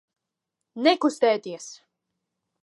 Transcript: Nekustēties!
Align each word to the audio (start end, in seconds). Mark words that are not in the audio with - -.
Nekustēties! 0.87 1.69